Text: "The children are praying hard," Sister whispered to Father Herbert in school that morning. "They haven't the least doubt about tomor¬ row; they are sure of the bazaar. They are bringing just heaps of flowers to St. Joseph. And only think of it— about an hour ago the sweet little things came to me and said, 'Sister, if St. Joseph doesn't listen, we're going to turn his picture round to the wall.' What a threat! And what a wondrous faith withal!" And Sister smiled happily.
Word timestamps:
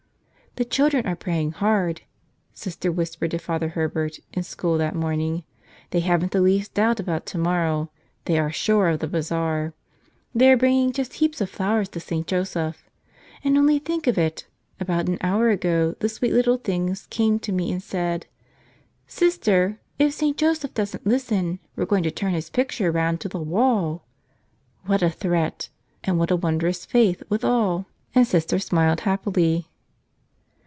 "The 0.57 0.65
children 0.65 1.05
are 1.07 1.15
praying 1.15 1.53
hard," 1.53 2.01
Sister 2.53 2.91
whispered 2.91 3.31
to 3.31 3.37
Father 3.37 3.69
Herbert 3.69 4.19
in 4.33 4.43
school 4.43 4.77
that 4.79 4.93
morning. 4.93 5.45
"They 5.91 6.01
haven't 6.01 6.33
the 6.33 6.41
least 6.41 6.73
doubt 6.73 6.99
about 6.99 7.25
tomor¬ 7.25 7.45
row; 7.63 7.89
they 8.25 8.37
are 8.37 8.51
sure 8.51 8.89
of 8.89 8.99
the 8.99 9.07
bazaar. 9.07 9.73
They 10.35 10.51
are 10.51 10.57
bringing 10.57 10.91
just 10.91 11.13
heaps 11.13 11.39
of 11.39 11.49
flowers 11.49 11.87
to 11.89 12.01
St. 12.01 12.27
Joseph. 12.27 12.89
And 13.45 13.57
only 13.57 13.79
think 13.79 14.07
of 14.07 14.17
it— 14.17 14.45
about 14.81 15.07
an 15.07 15.19
hour 15.21 15.49
ago 15.51 15.95
the 16.01 16.09
sweet 16.09 16.33
little 16.33 16.57
things 16.57 17.07
came 17.09 17.39
to 17.39 17.53
me 17.53 17.71
and 17.71 17.81
said, 17.81 18.25
'Sister, 19.07 19.79
if 19.99 20.11
St. 20.13 20.35
Joseph 20.35 20.73
doesn't 20.73 21.07
listen, 21.07 21.59
we're 21.77 21.85
going 21.85 22.03
to 22.03 22.11
turn 22.11 22.33
his 22.33 22.49
picture 22.49 22.91
round 22.91 23.21
to 23.21 23.29
the 23.29 23.39
wall.' 23.39 24.03
What 24.85 25.01
a 25.01 25.09
threat! 25.09 25.69
And 26.03 26.19
what 26.19 26.29
a 26.29 26.35
wondrous 26.35 26.85
faith 26.85 27.23
withal!" 27.29 27.85
And 28.13 28.27
Sister 28.27 28.59
smiled 28.59 28.99
happily. 29.01 29.69